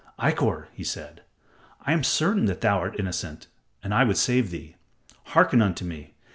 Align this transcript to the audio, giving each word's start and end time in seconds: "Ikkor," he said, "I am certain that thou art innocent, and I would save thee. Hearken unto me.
"Ikkor," 0.19 0.65
he 0.73 0.83
said, 0.83 1.21
"I 1.85 1.93
am 1.93 2.03
certain 2.03 2.45
that 2.45 2.61
thou 2.61 2.79
art 2.79 2.99
innocent, 2.99 3.45
and 3.83 3.93
I 3.93 4.03
would 4.03 4.17
save 4.17 4.49
thee. 4.49 4.75
Hearken 5.25 5.61
unto 5.61 5.85
me. 5.85 6.15